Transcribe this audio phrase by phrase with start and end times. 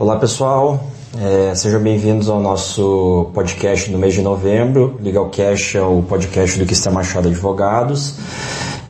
[0.00, 0.82] Olá pessoal,
[1.20, 4.98] é, sejam bem-vindos ao nosso podcast do mês de novembro.
[4.98, 8.14] Legal Cash é o podcast do Cristian Machado Advogados.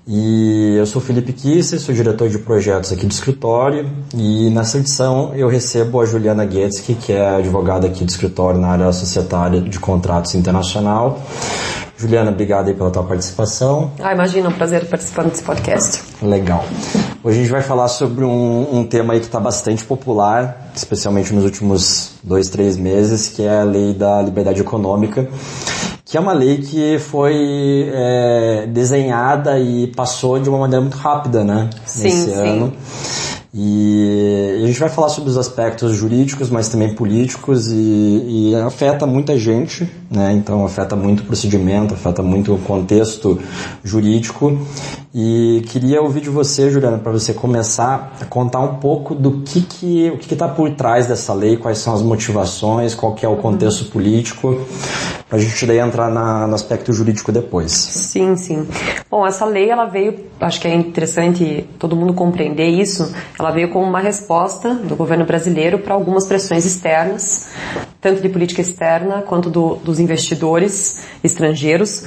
[0.07, 5.33] E eu sou Felipe Kisser, sou diretor de projetos aqui do escritório e nessa edição
[5.35, 9.81] eu recebo a Juliana Guetzky, que é advogada aqui do escritório na área societária de
[9.81, 11.21] contratos internacional.
[11.97, 13.91] Juliana, obrigado aí pela tua participação.
[13.99, 16.05] Ah, imagina, um prazer participando desse podcast.
[16.23, 16.65] Legal.
[17.23, 21.35] Hoje a gente vai falar sobre um, um tema aí que está bastante popular, especialmente
[21.35, 25.29] nos últimos dois, três meses, que é a lei da liberdade econômica
[26.11, 31.45] que é uma lei que foi é, desenhada e passou de uma maneira muito rápida,
[31.45, 31.71] né?
[31.87, 32.35] Sim, Nesse sim.
[32.35, 32.73] ano.
[33.55, 39.07] E a gente vai falar sobre os aspectos jurídicos, mas também políticos e, e, afeta
[39.07, 40.33] muita gente, né?
[40.33, 43.39] Então afeta muito o procedimento, afeta muito o contexto
[43.85, 44.59] jurídico.
[45.13, 49.61] E queria ouvir de você, Juliana, para você começar a contar um pouco do que
[49.63, 53.29] que o que está por trás dessa lei, quais são as motivações, qual que é
[53.29, 54.65] o contexto político,
[55.29, 57.73] para a gente daí entrar na, no aspecto jurídico depois.
[57.73, 58.69] Sim, sim.
[59.11, 63.71] Bom, essa lei ela veio, acho que é interessante todo mundo compreender isso ela veio
[63.71, 67.49] como uma resposta do governo brasileiro para algumas pressões externas,
[68.01, 72.05] tanto de política externa quanto do, dos investidores estrangeiros,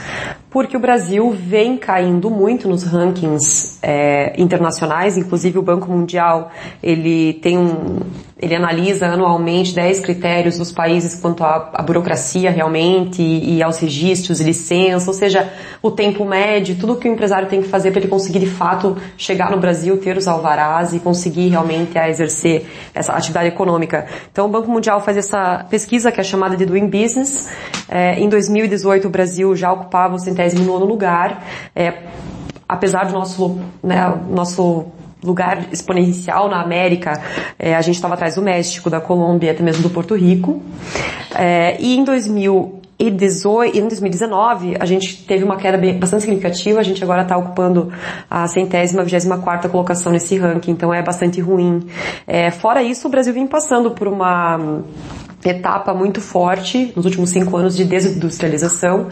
[0.50, 7.34] porque o Brasil vem caindo muito nos rankings é, internacionais, inclusive o Banco Mundial ele
[7.36, 8.00] tem um,
[8.44, 13.80] ele analisa anualmente 10 critérios dos países quanto à, à burocracia realmente e, e, aos
[13.80, 15.50] registros e licenças, ou seja,
[15.82, 18.98] o tempo médio, tudo que o empresário tem que fazer para ele conseguir de fato
[19.16, 24.08] chegar no Brasil, ter os alvarás e conseguir realmente a exercer essa atividade econômica.
[24.30, 27.50] Então o Banco Mundial faz essa pesquisa que é chamada de Doing Business.
[27.88, 31.46] É, em 2018 o Brasil já ocupava o centésimo nono lugar.
[31.74, 31.94] É,
[32.68, 34.88] apesar do nosso, né, nosso
[35.24, 37.14] lugar exponencial na América,
[37.58, 40.62] é, a gente estava atrás do México, da Colômbia, até mesmo do Porto Rico.
[41.36, 46.84] É, e em 2018, em 2019, a gente teve uma queda bem, bastante significativa, a
[46.84, 47.92] gente agora está ocupando
[48.30, 51.88] a centésima, vigésima quarta colocação nesse ranking, então é bastante ruim.
[52.28, 54.84] É, fora isso, o Brasil vem passando por uma
[55.52, 59.10] etapa muito forte nos últimos cinco anos de desindustrialização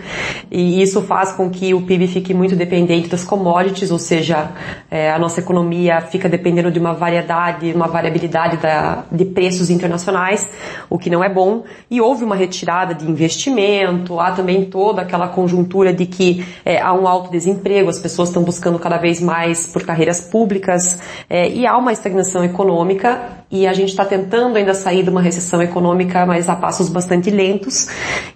[0.49, 4.51] e isso faz com que o PIB fique muito dependente das commodities, ou seja,
[4.89, 10.47] é, a nossa economia fica dependendo de uma variedade, uma variabilidade da, de preços internacionais,
[10.89, 11.63] o que não é bom.
[11.89, 16.93] E houve uma retirada de investimento, há também toda aquela conjuntura de que é, há
[16.93, 20.99] um alto desemprego, as pessoas estão buscando cada vez mais por carreiras públicas
[21.29, 25.21] é, e há uma estagnação econômica e a gente está tentando ainda sair de uma
[25.21, 27.87] recessão econômica, mas a passos bastante lentos,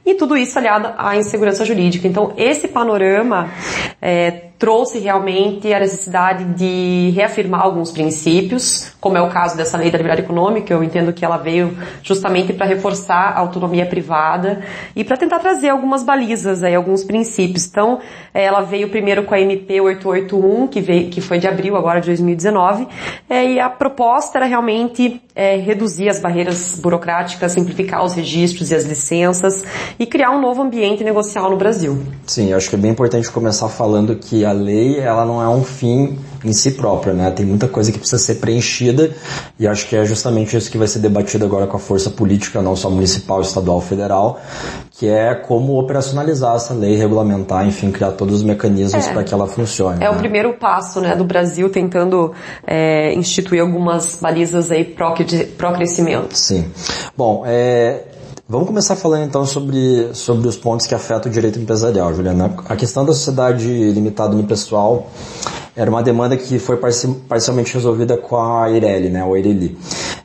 [0.06, 2.08] e tudo isso aliado à insegurança jurídica.
[2.08, 3.50] Então, esse panorama
[4.02, 9.92] é, trouxe realmente a necessidade de reafirmar alguns princípios, como é o caso dessa lei
[9.92, 14.62] da liberdade econômica, eu entendo que ela veio justamente para reforçar a autonomia privada
[14.96, 17.68] e para tentar trazer algumas balizas aí, alguns princípios.
[17.68, 18.00] Então,
[18.34, 22.08] ela veio primeiro com a MP 881, que, veio, que foi de abril agora de
[22.08, 22.88] 2019,
[23.30, 28.76] é, e a proposta era realmente é, reduzir as barreiras burocráticas, simplificar os registros e
[28.76, 29.64] as licenças
[30.00, 32.02] e criar um novo ambiente negocial no Brasil.
[32.26, 35.64] Sim, acho que é bem importante começar falando que a lei ela não é um
[35.64, 37.32] fim em si própria, né?
[37.32, 39.12] Tem muita coisa que precisa ser preenchida
[39.60, 42.62] e acho que é justamente isso que vai ser debatido agora com a força política,
[42.62, 44.40] não só municipal, estadual, federal,
[44.92, 49.12] que é como operacionalizar essa lei, regulamentar, enfim, criar todos os mecanismos é.
[49.12, 49.98] para que ela funcione.
[49.98, 50.10] É né?
[50.10, 52.32] o primeiro passo, né, do Brasil tentando
[52.66, 56.38] é, instituir algumas balizas aí pró-crescimento.
[56.38, 56.72] Sim.
[57.18, 58.04] Bom, é,
[58.48, 62.56] Vamos começar falando então sobre, sobre os pontos que afetam o direito empresarial, Juliana.
[62.70, 65.10] A questão da sociedade limitada unipessoal
[65.76, 69.76] era uma demanda que foi parcialmente resolvida com a Eireli, né, o Eireli.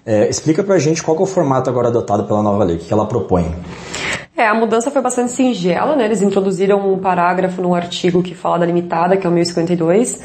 [0.04, 2.92] É, explica pra gente qual é o formato agora adotado pela nova lei, o que
[2.92, 3.56] ela propõe.
[4.40, 6.06] É, a mudança foi bastante singela, né?
[6.06, 10.18] Eles introduziram um parágrafo no artigo que fala da limitada, que é o 1052,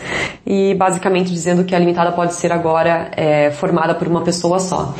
[0.45, 4.95] e basicamente dizendo que a limitada pode ser agora é, formada por uma pessoa só.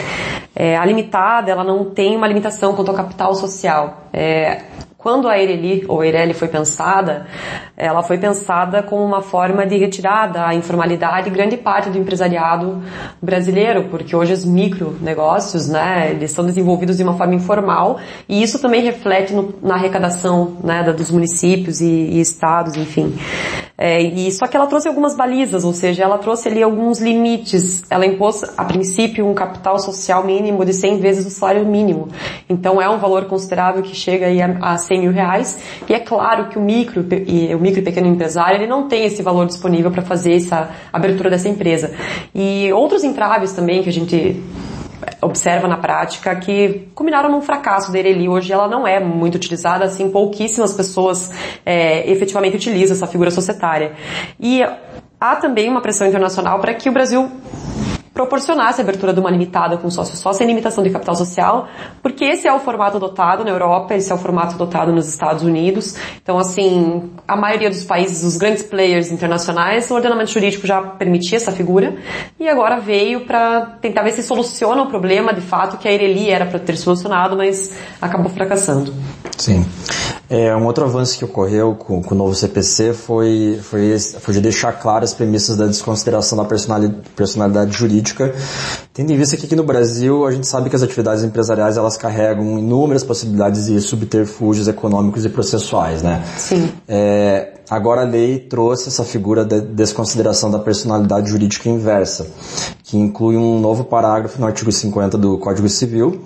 [0.53, 4.01] É, a limitada, ela não tem uma limitação quanto ao capital social.
[4.11, 4.63] É,
[5.05, 7.27] quando a Eireli ou Eireli foi pensada,
[7.77, 12.81] ela foi pensada como uma forma de retirada a informalidade grande parte do empresariado
[13.21, 18.57] brasileiro, porque hoje os micronegócios, né, eles são desenvolvidos de uma forma informal e isso
[18.57, 23.15] também reflete no, na arrecadação, né, dos municípios e, e estados, enfim.
[23.77, 27.83] É, e só que ela trouxe algumas balizas, ou seja, ela trouxe ali alguns limites.
[27.89, 32.07] Ela impôs, a princípio, um capital social mínimo de 100 vezes o salário mínimo.
[32.49, 35.57] Então é um valor considerável que chega aí a, a 100 mil reais.
[35.87, 39.05] E é claro que o micro e o micro e pequeno empresário ele não tem
[39.05, 41.93] esse valor disponível para fazer essa abertura dessa empresa.
[42.33, 44.41] E outros entraves também que a gente
[45.21, 48.27] observa na prática que culminaram num fracasso da Ereli.
[48.27, 51.31] Hoje ela não é muito utilizada, assim, pouquíssimas pessoas
[51.65, 53.93] é, efetivamente utilizam essa figura societária.
[54.39, 54.63] E
[55.19, 57.29] há também uma pressão internacional para que o Brasil
[58.15, 61.67] proporcionasse a abertura de uma limitada com sócio só sem limitação de capital social,
[62.01, 65.43] porque esse é o formato adotado na Europa, esse é o formato adotado nos Estados
[65.43, 65.97] Unidos.
[66.23, 71.35] Então, assim, a maioria dos países, os grandes players internacionais, o ordenamento jurídico já permitia
[71.35, 71.93] essa figura
[72.39, 76.29] e agora veio para tentar ver se soluciona o problema de fato que a Ireli
[76.29, 78.93] era para ter solucionado, mas acabou fracassando.
[79.37, 79.65] Sim.
[80.29, 84.41] É, um outro avanço que ocorreu com, com o novo CPC foi, foi, foi de
[84.41, 87.71] deixar claras as premissas da desconsideração da personalidade, personalidade
[88.05, 88.33] jurídica,
[88.93, 91.97] tendo em vista que aqui no Brasil a gente sabe que as atividades empresariais elas
[91.97, 96.23] carregam inúmeras possibilidades de subterfúgios econômicos e processuais, né?
[96.37, 96.71] Sim.
[96.87, 102.27] É, agora a lei trouxe essa figura de desconsideração da personalidade jurídica inversa,
[102.83, 106.21] que inclui um novo parágrafo no artigo 50 do Código Civil,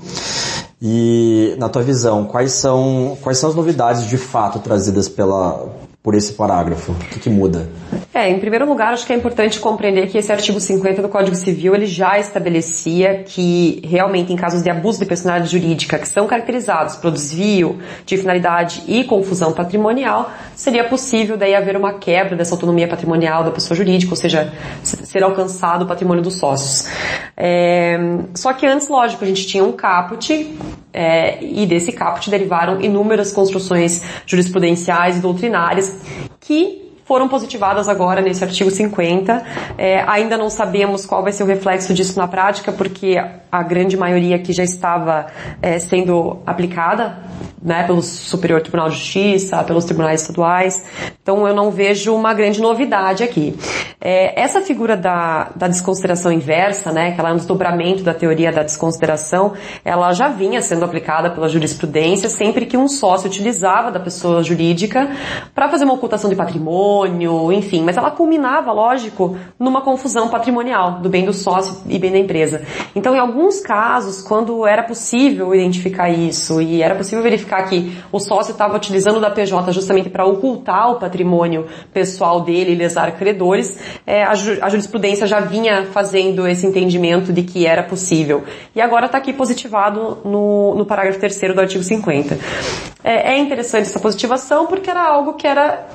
[0.81, 5.65] e, na tua visão, quais são, quais são as novidades de fato trazidas pela,
[6.09, 6.91] por esse parágrafo?
[6.91, 7.69] O que, que, muda?
[8.11, 11.35] É, em primeiro lugar, acho que é importante compreender que esse artigo 50 do Código
[11.35, 16.25] Civil ele já estabelecia que realmente em casos de abuso de personalidade jurídica que são
[16.25, 17.77] caracterizados por desvio
[18.07, 23.51] de finalidade e confusão patrimonial, seria possível daí haver uma quebra dessa autonomia patrimonial da
[23.51, 24.51] pessoa jurídica, ou seja,
[24.81, 26.89] ser alcançado o patrimônio dos sócios.
[27.37, 27.99] É,
[28.33, 30.57] só que antes, lógico, a gente tinha um caput
[30.93, 36.01] é, e desse caput derivaram inúmeras construções jurisprudenciais e doutrinárias
[36.39, 39.43] que foram positivadas agora nesse artigo 50.
[39.79, 43.17] É, ainda não sabemos qual vai ser o reflexo disso na prática, porque
[43.51, 45.25] a grande maioria que já estava
[45.59, 47.17] é, sendo aplicada
[47.61, 50.85] né, pelo Superior Tribunal de Justiça, pelos tribunais estaduais.
[51.21, 53.57] Então eu não vejo uma grande novidade aqui.
[53.99, 58.51] É, essa figura da, da desconsideração inversa, né, que ela é um desdobramento da teoria
[58.51, 59.53] da desconsideração,
[59.83, 65.09] ela já vinha sendo aplicada pela jurisprudência sempre que um sócio utilizava da pessoa jurídica
[65.53, 71.09] para fazer uma ocultação de patrimônio, enfim, mas ela culminava, lógico, numa confusão patrimonial do
[71.09, 72.61] bem do sócio e bem da empresa.
[72.95, 78.19] Então, em alguns casos, quando era possível identificar isso e era possível verificar que o
[78.19, 83.79] sócio estava utilizando da PJ justamente para ocultar o patrimônio pessoal dele e lesar credores,
[84.05, 88.43] é, a, ju a, jurisprudência já vinha fazendo esse entendimento de que era possível.
[88.75, 92.37] E agora está aqui positivado no, no parágrafo 3 do artigo 50.
[93.03, 95.87] É, é interessante essa positivação porque era algo que era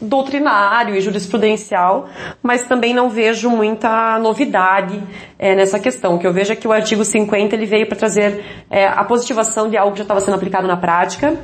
[0.00, 2.08] doutrinário e jurisprudencial,
[2.42, 5.00] mas também não vejo muita novidade
[5.38, 6.16] é, nessa questão.
[6.16, 9.04] O que eu vejo é que o artigo 50 ele veio para trazer é, a
[9.04, 11.36] positivação de algo que já estava sendo aplicado na prática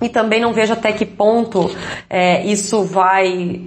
[0.00, 1.70] e também não vejo até que ponto
[2.08, 3.60] é, isso vai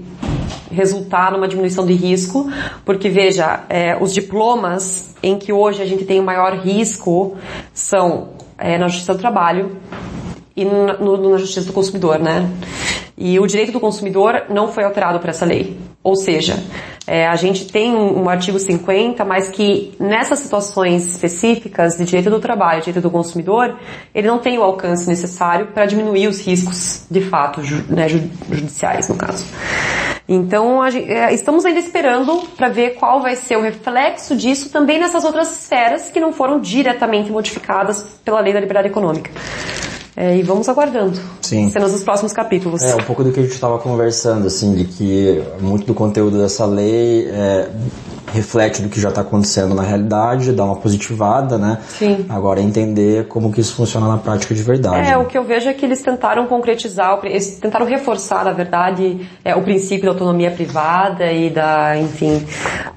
[0.71, 2.49] resultar numa diminuição de risco,
[2.85, 7.37] porque veja, é, os diplomas em que hoje a gente tem o maior risco
[7.73, 9.77] são é, na Justiça do Trabalho
[10.57, 12.49] e no, na Justiça do Consumidor, né?
[13.15, 15.77] E o direito do consumidor não foi alterado por essa lei.
[16.03, 16.55] Ou seja,
[17.05, 22.29] é, a gente tem um, um, artigo 50, mas que nessas situações específicas de direito
[22.29, 23.77] do trabalho, direito do consumidor,
[24.13, 29.09] ele não tem o alcance necessário para diminuir os riscos de fato, ju, né, judiciais
[29.09, 29.45] no caso.
[30.29, 34.99] Então, gente, é, estamos ainda esperando para ver qual vai ser o reflexo disso também
[34.99, 39.31] nessas outras esferas que não foram diretamente modificadas pela lei da liberdade econômica.
[40.19, 41.19] É, e vamos aguardando.
[41.43, 41.69] Sim.
[41.69, 42.81] Cenas dos próximos capítulos.
[42.81, 46.39] É, um pouco do que a gente estava conversando, assim, de que muito do conteúdo
[46.39, 47.69] dessa lei é,
[48.37, 51.79] reflete do que já está acontecendo na realidade, dá uma positivada, né?
[51.89, 52.25] Sim.
[52.29, 54.97] Agora entender como que isso funciona na prática de verdade.
[54.97, 55.17] É, né?
[55.17, 59.55] o que eu vejo é que eles tentaram concretizar, eles tentaram reforçar, na verdade, é,
[59.55, 62.45] o princípio da autonomia privada e da, enfim,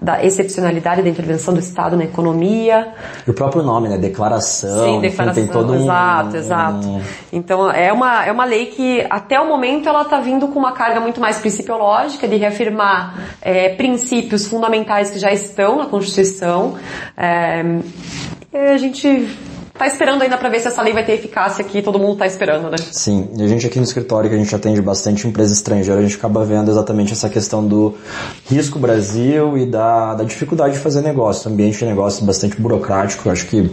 [0.00, 2.88] da excepcionalidade da intervenção do Estado na economia.
[3.26, 3.97] E o próprio nome, né?
[3.97, 4.85] Declaração.
[4.85, 5.42] Sim, declaração.
[5.42, 6.87] Enfim, tem todo exato, um, exato.
[6.87, 7.00] Um...
[7.32, 10.73] Então, é uma, é uma lei que, até o momento, ela está vindo com uma
[10.73, 16.78] carga muito mais principiológica, de reafirmar é, princípios fundamentais que já estão na Constituição.
[17.16, 17.62] É,
[18.72, 19.28] a gente
[19.80, 22.26] tá esperando ainda para ver se essa lei vai ter eficácia aqui, todo mundo tá
[22.26, 22.76] esperando, né?
[22.92, 26.02] Sim, e a gente aqui no escritório, que a gente atende bastante empresa estrangeira, a
[26.02, 27.94] gente acaba vendo exatamente essa questão do
[28.44, 33.32] risco Brasil e da, da dificuldade de fazer negócio, ambiente de negócio bastante burocrático, eu
[33.32, 33.70] acho que,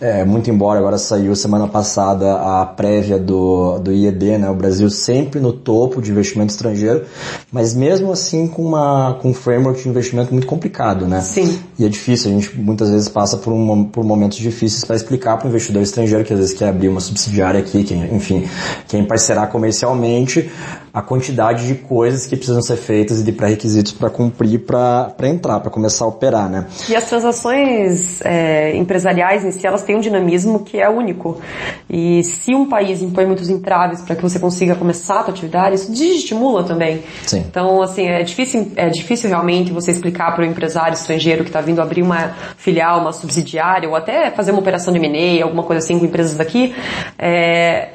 [0.00, 4.88] é, muito embora agora saiu semana passada a prévia do, do IED, né, o Brasil
[4.88, 7.04] sempre no topo de investimento estrangeiro,
[7.52, 11.20] mas mesmo assim com, uma, com um framework de investimento muito complicado, né?
[11.20, 11.60] Sim.
[11.78, 15.41] E é difícil, a gente muitas vezes passa por, um, por momentos difíceis para explicar
[15.42, 18.48] para o investidor estrangeiro que às vezes quer abrir uma subsidiária aqui, que, enfim,
[18.88, 20.50] quem parcerar comercialmente,
[20.94, 25.58] a quantidade de coisas que precisam ser feitas e de pré-requisitos para cumprir para entrar,
[25.60, 26.66] para começar a operar, né?
[26.88, 31.40] E as transações é, empresariais em si, elas têm um dinamismo que é único.
[31.88, 35.76] E se um país impõe muitos entraves para que você consiga começar a sua atividade,
[35.76, 37.02] isso desestimula também.
[37.26, 37.44] Sim.
[37.48, 41.62] Então, assim, é difícil, é difícil realmente você explicar para o empresário estrangeiro que está
[41.62, 45.78] vindo abrir uma filial, uma subsidiária, ou até fazer uma operação de M&A, alguma coisa
[45.84, 46.74] assim com empresas daqui,
[47.18, 47.88] é,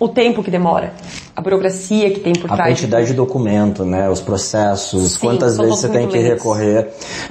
[0.00, 0.94] o tempo que demora,
[1.36, 2.60] a burocracia que tem por trás.
[2.60, 6.88] A quantidade de documento, né, os processos, Sim, quantas vezes você tem que recorrer.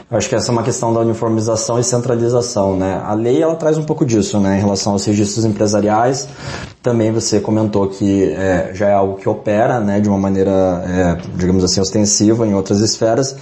[0.09, 3.01] Eu acho que essa é uma questão da uniformização e centralização, né.
[3.03, 6.29] A lei ela traz um pouco disso, né, em relação aos registros empresariais.
[6.83, 10.51] Também você comentou que é, já é algo que opera, né, de uma maneira,
[10.87, 13.35] é, digamos assim, ostensiva em outras esferas.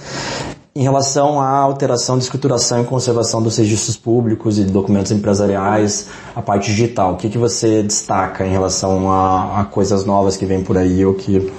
[0.78, 6.40] Em relação à alteração de escrituração e conservação dos registros públicos e documentos empresariais, a
[6.40, 10.62] parte digital, o que, que você destaca em relação a, a coisas novas que vêm
[10.62, 11.52] por aí ou que...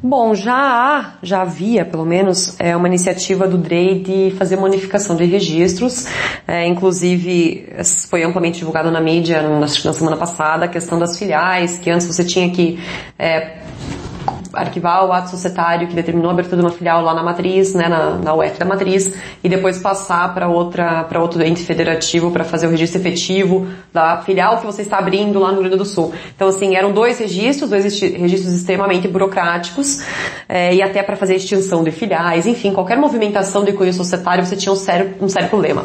[0.00, 4.68] Bom, já há, já havia, pelo menos, é, uma iniciativa do DREI de fazer uma
[4.68, 6.06] unificação de registros.
[6.46, 7.68] É, inclusive,
[8.08, 12.06] foi amplamente divulgado na mídia na, na semana passada a questão das filiais, que antes
[12.06, 12.78] você tinha que
[13.18, 13.56] é,
[14.60, 17.88] arquivar o ato societário que determinou a abertura de uma filial lá na matriz, né,
[17.88, 22.44] na, na UF da matriz, e depois passar para outra, para outro ente federativo para
[22.44, 25.84] fazer o registro efetivo da filial que você está abrindo lá no Rio Grande do
[25.84, 26.12] Sul.
[26.34, 30.02] Então, assim, eram dois registros, dois registros extremamente burocráticos,
[30.48, 34.56] é, e até para fazer extinção de filiais, enfim, qualquer movimentação de cunho societário você
[34.56, 35.84] tinha um sério, um sério problema.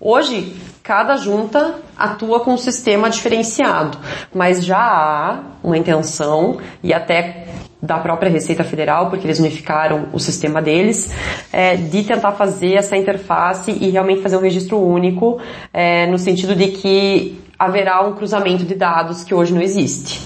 [0.00, 3.98] Hoje, cada junta atua com um sistema diferenciado,
[4.34, 7.39] mas já há uma intenção e até
[7.82, 11.10] da própria Receita Federal, porque eles unificaram o sistema deles,
[11.52, 15.40] é, de tentar fazer essa interface e realmente fazer um registro único,
[15.72, 20.20] é, no sentido de que haverá um cruzamento de dados que hoje não existe.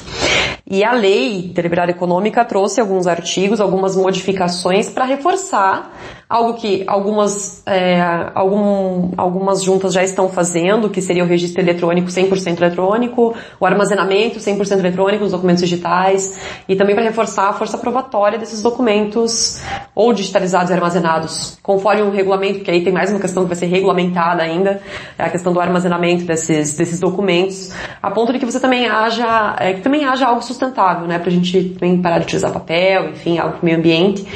[0.66, 5.92] E a lei de liberdade econômica trouxe alguns artigos, algumas modificações para reforçar
[6.34, 8.02] algo que algumas, é,
[8.34, 14.40] algum, algumas juntas já estão fazendo, que seria o registro eletrônico 100% eletrônico, o armazenamento
[14.40, 16.36] 100% eletrônico nos documentos digitais,
[16.68, 19.62] e também para reforçar a força provatória desses documentos
[19.94, 23.56] ou digitalizados e armazenados, conforme um regulamento, que aí tem mais uma questão que vai
[23.56, 24.82] ser regulamentada ainda,
[25.16, 27.70] é a questão do armazenamento desses, desses documentos,
[28.02, 31.28] a ponto de que você também haja, é, que também haja algo sustentável, né, para
[31.28, 34.26] a gente também parar de utilizar papel, enfim, algo para o meio ambiente.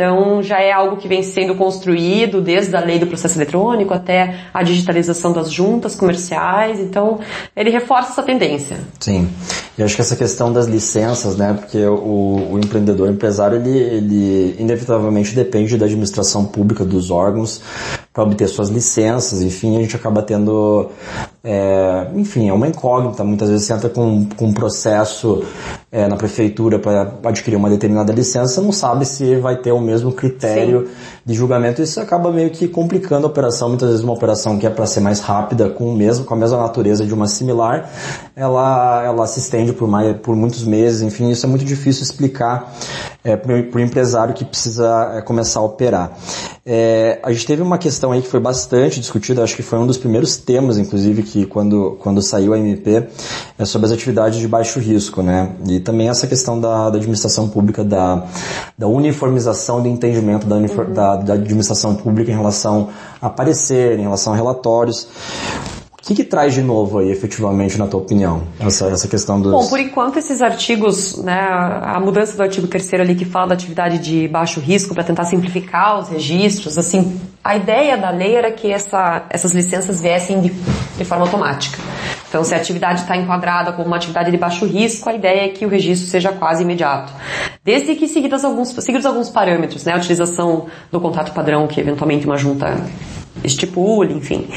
[0.00, 4.46] Então já é algo que vem sendo construído desde a lei do processo eletrônico até
[4.54, 6.80] a digitalização das juntas comerciais.
[6.80, 7.18] Então
[7.54, 8.78] ele reforça essa tendência.
[8.98, 9.28] Sim.
[9.76, 11.52] E acho que essa questão das licenças, né?
[11.52, 17.60] Porque o, o empreendedor, o empresário, ele, ele inevitavelmente depende da administração pública dos órgãos
[18.10, 20.90] para obter suas licenças, enfim, a gente acaba tendo,
[21.44, 23.22] é, enfim, é uma incógnita.
[23.22, 25.44] Muitas vezes você entra com, com um processo
[25.92, 30.12] é, na prefeitura para adquirir uma determinada licença, não sabe se vai ter o mesmo
[30.12, 30.92] critério Sim.
[31.26, 31.82] de julgamento.
[31.82, 33.68] Isso acaba meio que complicando a operação.
[33.70, 36.36] Muitas vezes uma operação que é para ser mais rápida, com o mesmo, com a
[36.36, 37.90] mesma natureza de uma similar,
[38.36, 41.02] ela, ela se estende por, mais, por muitos meses.
[41.02, 42.72] Enfim, isso é muito difícil explicar
[43.22, 46.12] é, para o empresário que precisa é, começar a operar.
[46.64, 49.86] É, a gente teve uma questão aí que foi bastante discutida, acho que foi um
[49.86, 53.06] dos primeiros temas, inclusive, que quando, quando saiu a MP,
[53.58, 55.52] é sobre as atividades de baixo risco, né?
[55.68, 58.24] E também essa questão da, da administração pública, da,
[58.76, 60.94] da uniformização do entendimento da, unifor, uhum.
[60.94, 62.88] da, da administração pública em relação
[63.20, 65.08] a parecer, em relação a relatórios.
[66.02, 69.52] O que, que, traz de novo aí, efetivamente, na tua opinião, essa, essa questão dos...
[69.52, 73.54] Bom, por enquanto esses artigos, né, a mudança do artigo 3 ali que fala da
[73.54, 78.50] atividade de baixo risco para tentar simplificar os registros, assim, a ideia da lei era
[78.50, 81.78] que essa, essas licenças viessem de, de forma automática.
[82.30, 85.48] Então, se a atividade está enquadrada como uma atividade de baixo risco, a ideia é
[85.48, 87.12] que o registro seja quase imediato.
[87.62, 92.24] Desde que seguidos alguns, seguidos alguns parâmetros, né, a utilização do contrato padrão que eventualmente
[92.24, 92.74] uma junta
[93.42, 94.48] estipule, enfim.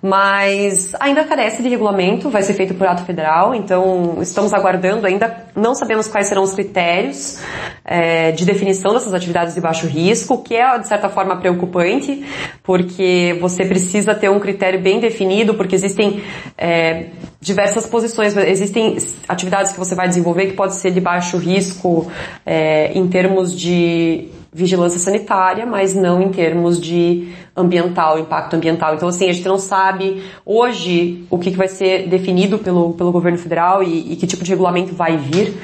[0.00, 5.46] Mas ainda carece de regulamento, vai ser feito por ato federal, então estamos aguardando ainda,
[5.54, 7.40] não sabemos quais serão os critérios
[7.84, 12.24] é, de definição dessas atividades de baixo risco, que é de certa forma preocupante,
[12.62, 16.22] porque você precisa ter um critério bem definido, porque existem
[16.56, 17.10] é,
[17.40, 18.96] diversas posições, existem
[19.28, 22.10] atividades que você vai desenvolver que pode ser de baixo risco
[22.46, 28.94] é, em termos de vigilância sanitária, mas não em termos de ambiental, impacto ambiental.
[28.94, 33.38] Então, assim, a gente não sabe hoje o que, vai ser definido pelo, pelo governo
[33.38, 35.54] federal e, e que tipo de regulamento vai vir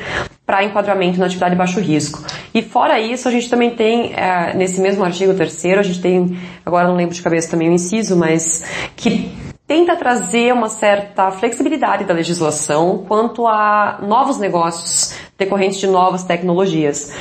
[0.46, 2.24] para enquadramento na atividade de baixo risco.
[2.54, 6.38] E fora isso, a gente também tem, é, nesse mesmo artigo terceiro, a gente tem,
[6.64, 8.64] agora não lembro de cabeça também o inciso, mas
[8.96, 9.30] que
[9.68, 17.12] tenta trazer uma certa flexibilidade da legislação quanto a novos negócios decorrentes de novas tecnologias.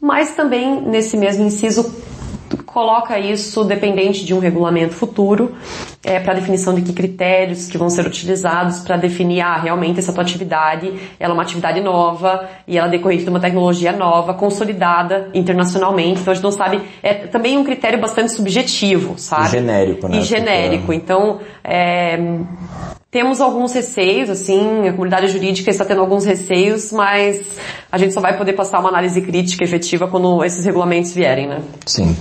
[0.00, 1.92] Mas também, nesse mesmo inciso,
[2.72, 5.54] coloca isso dependente de um regulamento futuro
[6.04, 10.12] é, para definição de que critérios que vão ser utilizados para definir, ah, realmente essa
[10.12, 14.34] tua atividade ela é uma atividade nova e ela é decorrente de uma tecnologia nova,
[14.34, 16.20] consolidada internacionalmente.
[16.20, 19.50] Então a gente não sabe, é também um critério bastante subjetivo, sabe?
[19.50, 20.18] Genérico, né?
[20.18, 20.92] E genérico.
[20.92, 22.18] Então, é,
[23.10, 27.40] temos alguns receios, assim, a comunidade jurídica está tendo alguns receios, mas
[27.90, 31.62] a gente só vai poder passar uma análise crítica efetiva quando esses regulamentos vierem, né?
[31.86, 32.14] Sim.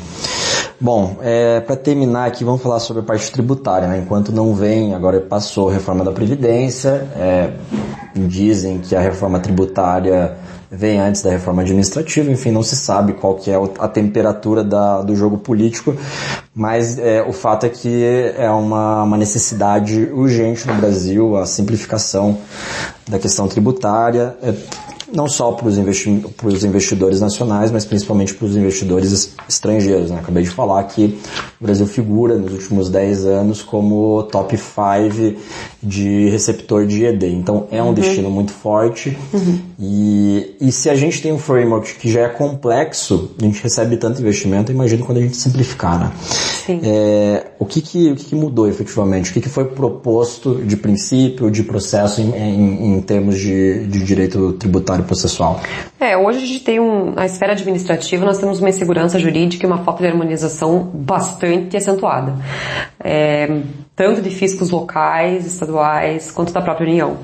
[0.79, 3.87] Bom, é, para terminar aqui, vamos falar sobre a parte tributária.
[3.87, 3.99] Né?
[3.99, 7.51] Enquanto não vem, agora passou a reforma da Previdência, é,
[8.15, 10.37] dizem que a reforma tributária
[10.69, 15.01] vem antes da reforma administrativa, enfim, não se sabe qual que é a temperatura da,
[15.01, 15.95] do jogo político,
[16.53, 18.03] mas é, o fato é que
[18.37, 22.37] é uma, uma necessidade urgente no Brasil a simplificação
[23.07, 24.35] da questão tributária.
[24.43, 24.53] É,
[25.13, 26.09] não só para os investi
[26.63, 30.11] investidores nacionais, mas principalmente para os investidores estrangeiros.
[30.11, 30.19] Né?
[30.19, 31.17] Acabei de falar que
[31.59, 35.39] o Brasil figura nos últimos 10 anos como top 5
[35.81, 37.27] de receptor de ED.
[37.27, 37.93] Então é um uhum.
[37.93, 39.59] destino muito forte uhum.
[39.79, 43.97] e, e se a gente tem um framework que já é complexo, a gente recebe
[43.97, 45.99] tanto investimento, imagino quando a gente simplificar.
[45.99, 46.11] Né?
[46.83, 49.29] É, o que, que, o que, que mudou efetivamente?
[49.29, 54.03] O que, que foi proposto de princípio, de processo em, em, em termos de, de
[54.03, 55.61] direito tributário processual?
[55.99, 59.67] É, hoje a gente tem um, na esfera administrativa nós temos uma insegurança jurídica e
[59.67, 62.35] uma falta de harmonização bastante acentuada.
[63.03, 63.61] É,
[63.97, 67.17] tanto de fiscos locais, estaduais, quanto da própria União.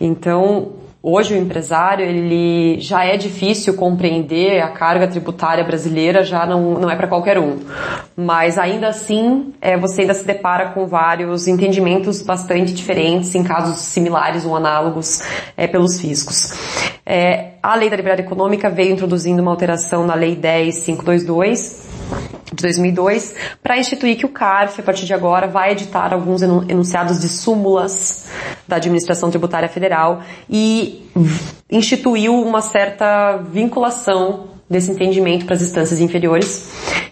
[0.00, 6.74] Então, Hoje o empresário, ele já é difícil compreender a carga tributária brasileira, já não,
[6.74, 7.58] não é para qualquer um.
[8.14, 13.78] Mas ainda assim, é, você ainda se depara com vários entendimentos bastante diferentes em casos
[13.78, 15.22] similares ou análogos
[15.56, 16.52] é, pelos fiscos.
[17.06, 21.88] É, a Lei da Liberdade Econômica veio introduzindo uma alteração na Lei 10522,
[22.52, 27.20] de 2002 para instituir que o CARF, a partir de agora, vai editar alguns enunciados
[27.20, 28.26] de súmulas
[28.66, 31.08] da Administração Tributária Federal e
[31.70, 36.70] instituiu uma certa vinculação desse entendimento para as instâncias inferiores.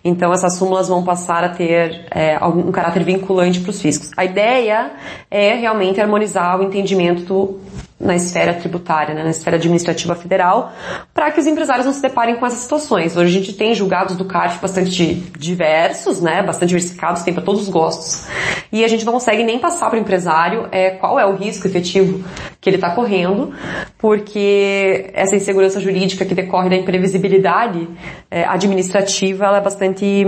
[0.08, 4.10] Então, essas súmulas vão passar a ter é, algum, caráter vinculante para os fiscos.
[4.16, 4.92] A ideia
[5.30, 7.60] é realmente harmonizar o entendimento
[8.00, 10.72] na esfera tributária, né, na esfera administrativa federal,
[11.12, 13.16] para que os empresários não se deparem com essas situações.
[13.16, 17.62] Hoje a gente tem julgados do CARF bastante diversos, né, bastante diversificados, tem para todos
[17.62, 18.28] os gostos,
[18.70, 21.66] e a gente não consegue nem passar para o empresário é, qual é o risco
[21.66, 22.24] efetivo
[22.60, 23.52] que ele está correndo,
[23.98, 27.88] porque essa insegurança jurídica que decorre da imprevisibilidade
[28.30, 30.26] é, administrativa ela é bastante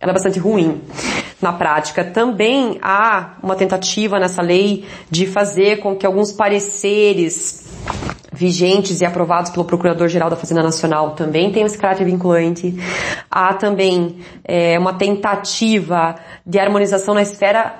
[0.00, 0.80] ela é bastante ruim
[1.40, 2.04] na prática.
[2.04, 7.66] Também há uma tentativa nessa lei de fazer com que alguns pareceres
[8.32, 12.74] vigentes e aprovados pelo Procurador-Geral da Fazenda Nacional também tenham esse caráter vinculante.
[13.28, 16.14] Há também é, uma tentativa
[16.46, 17.74] de harmonização na esfera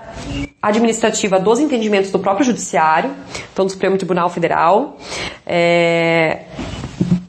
[0.61, 3.11] administrativa dos entendimentos do próprio Judiciário,
[3.53, 4.97] então do Supremo Tribunal Federal.
[5.47, 6.43] É,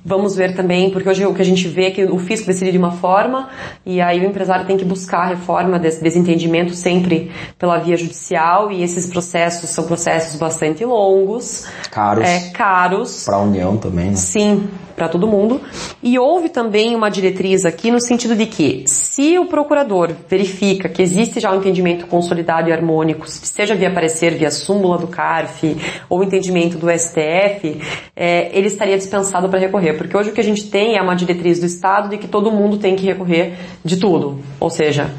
[0.10, 2.72] Vamos ver também, porque hoje o que a gente vê é que o fisco decide
[2.72, 3.48] de uma forma
[3.86, 8.72] e aí o empresário tem que buscar a reforma desse desentendimento sempre pela via judicial
[8.72, 11.67] e esses processos são processos bastante longos.
[11.91, 12.28] Caros.
[12.28, 13.24] É, caros.
[13.24, 14.15] Para a União também, né?
[14.15, 14.67] Sim,
[15.00, 15.62] para todo mundo.
[16.04, 21.02] E houve também uma diretriz aqui no sentido de que, se o procurador verifica que
[21.02, 25.78] existe já um entendimento consolidado e harmônico, seja via parecer, via súmula do CARF
[26.10, 27.80] ou entendimento do STF,
[28.15, 29.98] é, ele estaria dispensado para recorrer.
[30.00, 32.50] Porque hoje o que a gente tem é uma diretriz do Estado de que todo
[32.50, 34.40] mundo tem que recorrer de tudo.
[34.58, 35.12] Ou seja,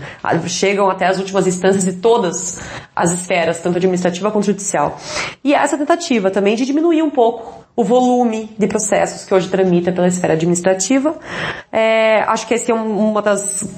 [0.47, 2.59] chegam até as últimas instâncias de todas
[2.97, 4.99] as esferas, tanto administrativa quanto judicial.
[5.45, 9.93] E essa tentativa também de diminuir um pouco o volume de processos que hoje tramita
[9.93, 11.15] pela esfera administrativa.
[11.71, 13.69] É, acho que esse é um, uma das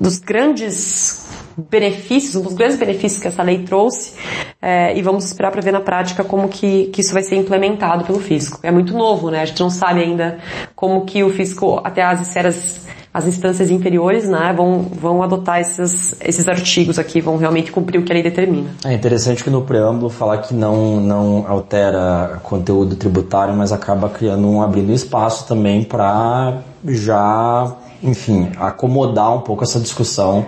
[0.00, 4.14] dos grandes benefícios, um dos grandes benefícios que essa lei trouxe,
[4.60, 8.04] é, e vamos esperar para ver na prática como que, que isso vai ser implementado
[8.04, 8.60] pelo fisco.
[8.62, 9.42] É muito novo, né?
[9.42, 10.38] A gente não sabe ainda
[10.74, 16.14] como que o fisco, até as esferas as instâncias inferiores né, vão, vão adotar esses,
[16.20, 18.68] esses artigos aqui, vão realmente cumprir o que a lei determina.
[18.84, 24.46] É interessante que no preâmbulo falar que não, não altera conteúdo tributário, mas acaba criando
[24.46, 30.44] um abrindo espaço também para já enfim, acomodar um pouco essa discussão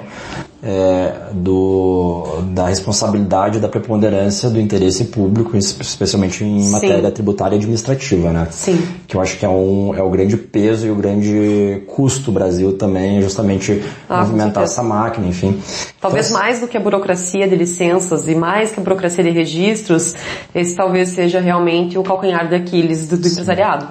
[0.63, 6.73] é, do, da responsabilidade da preponderância do interesse público, especialmente em Sim.
[6.73, 8.49] matéria tributária e administrativa, né?
[8.51, 8.81] Sim.
[9.07, 12.33] Que eu acho que é, um, é o grande peso e o grande custo do
[12.33, 15.61] Brasil também, justamente ah, movimentar essa máquina, enfim.
[16.01, 19.31] Talvez então, mais do que a burocracia de licenças e mais que a burocracia de
[19.31, 20.15] registros,
[20.55, 23.87] esse talvez seja realmente o calcanhar daqueles do, do empresariado.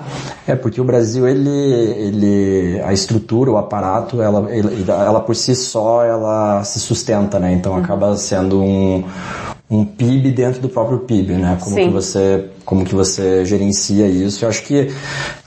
[0.46, 6.04] É, porque o Brasil, ele, ele, a estrutura, o aparato, ela, ela por si só,
[6.04, 7.54] ela se sustenta, né?
[7.54, 9.04] Então acaba sendo um,
[9.70, 11.58] um PIB dentro do próprio PIB, né?
[11.62, 11.88] Como Sim.
[11.88, 14.44] que você como que você gerencia isso?
[14.44, 14.92] Eu acho que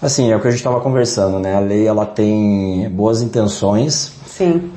[0.01, 1.55] assim é o que a gente estava conversando, né?
[1.55, 4.13] A lei ela tem boas intenções.
[4.27, 4.71] Sim.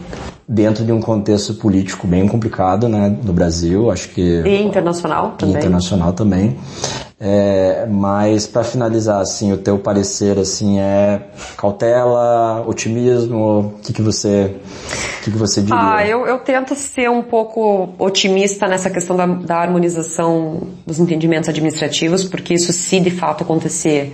[0.45, 5.55] Dentro de um contexto político bem complicado, né, no Brasil, acho que e internacional também.
[5.55, 6.57] internacional também.
[7.25, 11.21] É, mas para finalizar, assim, o teu parecer assim é
[11.55, 14.53] cautela, otimismo, o que, que você
[15.23, 15.79] que, que você diria?
[15.79, 21.47] Ah, eu, eu tento ser um pouco otimista nessa questão da, da harmonização dos entendimentos
[21.47, 24.13] administrativos, porque isso se de fato acontecer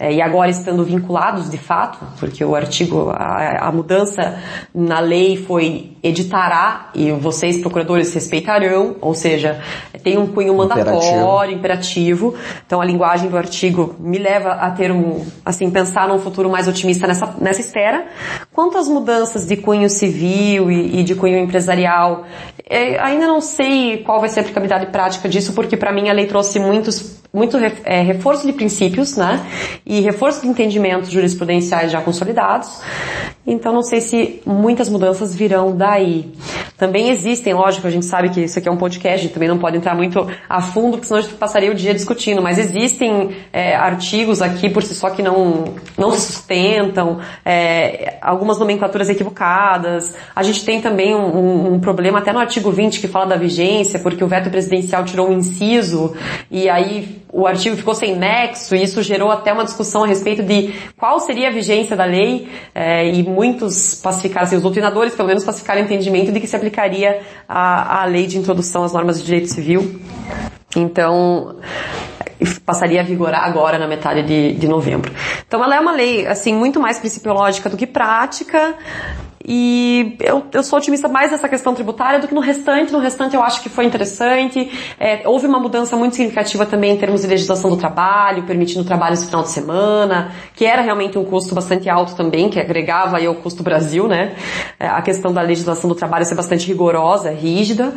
[0.00, 4.40] e agora estando vinculados de fato, porque o artigo, a, a, mudança
[4.74, 9.60] na lei foi editará e vocês procuradores respeitarão, ou seja,
[10.02, 12.32] tem um cunho mandatório, imperativo.
[12.32, 12.34] imperativo.
[12.66, 16.66] Então a linguagem do artigo me leva a ter um, assim, pensar num futuro mais
[16.66, 18.04] otimista nessa, nessa esfera.
[18.52, 22.24] Quanto às mudanças de cunho civil e, e de cunho empresarial,
[22.68, 26.12] é, ainda não sei qual vai ser a aplicabilidade prática disso, porque para mim a
[26.12, 29.44] lei trouxe muitos muito é, reforço de princípios, né?
[29.84, 32.80] E reforço de entendimentos jurisprudenciais já consolidados.
[33.44, 36.32] Então não sei se muitas mudanças virão daí.
[36.76, 39.48] Também existem, lógico, a gente sabe que isso aqui é um podcast, a gente também
[39.48, 42.58] não pode entrar muito a fundo, porque senão a gente passaria o dia discutindo, mas
[42.58, 49.08] existem é, artigos aqui por si só que não, não se sustentam, é, algumas nomenclaturas
[49.08, 50.14] equivocadas.
[50.34, 53.36] A gente tem também um, um, um, problema até no artigo 20 que fala da
[53.36, 56.14] vigência, porque o veto presidencial tirou um inciso
[56.50, 60.42] e aí o artigo ficou sem nexo e isso gerou até uma discussão a respeito
[60.42, 65.26] de qual seria a vigência da lei é, e muitos pacificaram, assim, os doutrinadores pelo
[65.26, 69.18] menos pacificaram o entendimento de que se aplicaria a, a lei de introdução às normas
[69.18, 70.00] de direito civil.
[70.76, 71.56] Então,
[72.64, 75.12] passaria a vigorar agora na metade de, de novembro.
[75.46, 78.74] Então ela é uma lei assim muito mais principiológica do que prática
[79.46, 82.92] e eu, eu sou otimista mais nessa questão tributária do que no restante.
[82.92, 84.70] No restante eu acho que foi interessante.
[84.98, 89.16] É, houve uma mudança muito significativa também em termos de legislação do trabalho, permitindo trabalho
[89.16, 93.26] no final de semana, que era realmente um custo bastante alto também, que agregava aí
[93.26, 94.34] ao custo Brasil, né?
[94.80, 97.92] É, a questão da legislação do trabalho ser bastante rigorosa, rígida.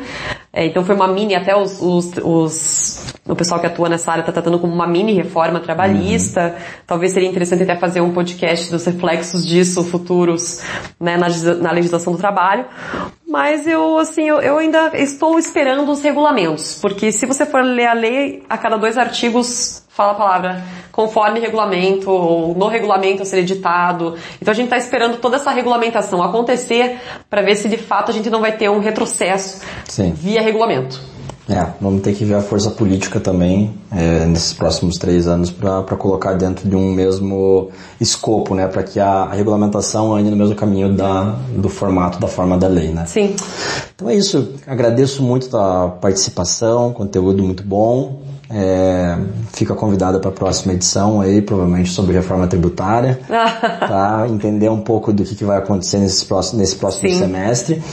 [0.57, 4.21] É, então foi uma mini, até os, os, os, o pessoal que atua nessa área
[4.21, 6.47] está tratando como uma mini reforma trabalhista.
[6.47, 6.81] Uhum.
[6.87, 10.63] Talvez seria interessante até fazer um podcast dos reflexos disso futuros
[10.99, 11.27] né, na,
[11.61, 12.65] na legislação do trabalho.
[13.27, 17.85] Mas eu, assim, eu, eu, ainda estou esperando os regulamentos, porque se você for ler
[17.85, 23.25] a lei, a cada dois artigos fala a palavra conforme regulamento, ou no regulamento a
[23.25, 24.15] ser editado.
[24.39, 28.13] Então a gente está esperando toda essa regulamentação acontecer para ver se de fato a
[28.13, 30.11] gente não vai ter um retrocesso Sim.
[30.11, 31.01] via regulamento.
[31.49, 35.95] É, vamos ter que ver a força política também é, nesses próximos três anos para
[35.95, 37.69] colocar dentro de um mesmo
[38.01, 42.27] escopo, né, para que a, a, regulamentação ande no mesmo caminho da, do formato, da
[42.27, 43.05] forma da lei, né?
[43.05, 43.33] Sim.
[43.95, 44.55] Então é isso.
[44.67, 48.26] Agradeço muito a participação, conteúdo muito bom.
[48.49, 49.17] É,
[49.51, 54.25] fica convidada para a próxima edição aí, provavelmente sobre reforma tributária, tá?
[54.29, 57.17] Entender um pouco do que, que vai acontecer nesse próximo, nesse próximo Sim.
[57.17, 57.83] semestre.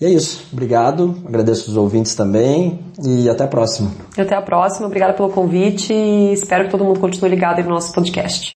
[0.00, 0.48] E é isso.
[0.52, 1.16] Obrigado.
[1.24, 3.90] Agradeço os ouvintes também e até a próxima.
[4.18, 4.86] Até a próxima.
[4.86, 8.52] Obrigada pelo convite e espero que todo mundo continue ligado no nosso podcast.